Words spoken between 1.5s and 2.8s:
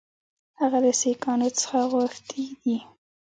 څخه غوښتي دي.